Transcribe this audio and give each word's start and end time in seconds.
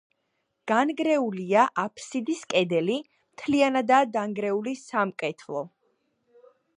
განგრეულია 0.69 1.65
აფსიდის 1.83 2.41
კედელი, 2.53 2.97
მთლიანადაა 3.35 4.09
დანგრეული 4.17 4.77
სამკვეთლო. 4.81 5.63